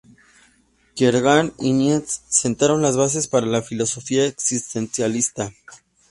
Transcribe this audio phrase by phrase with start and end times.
[0.95, 5.53] Kierkegaard y Nietzsche sentaron las bases para la filosofía existencialista.